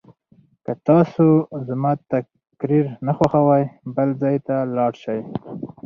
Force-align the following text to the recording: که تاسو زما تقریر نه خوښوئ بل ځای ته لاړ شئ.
که 0.65 0.73
تاسو 0.87 1.27
زما 1.67 1.91
تقریر 2.11 2.85
نه 3.05 3.13
خوښوئ 3.17 3.63
بل 3.95 4.09
ځای 4.21 4.37
ته 4.47 4.55
لاړ 4.75 4.93
شئ. 5.03 5.21